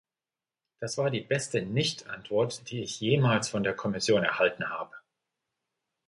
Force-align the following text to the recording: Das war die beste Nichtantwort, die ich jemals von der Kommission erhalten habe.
Das 0.79 0.97
war 0.97 1.11
die 1.11 1.19
beste 1.21 1.61
Nichtantwort, 1.61 2.71
die 2.71 2.81
ich 2.81 2.99
jemals 3.01 3.49
von 3.49 3.61
der 3.61 3.75
Kommission 3.75 4.23
erhalten 4.23 4.67
habe. 4.67 4.95